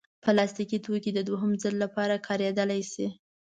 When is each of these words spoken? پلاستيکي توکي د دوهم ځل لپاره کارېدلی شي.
پلاستيکي 0.23 0.77
توکي 0.85 1.11
د 1.13 1.19
دوهم 1.29 1.51
ځل 1.63 1.75
لپاره 1.83 2.23
کارېدلی 2.27 2.81
شي. 2.91 3.07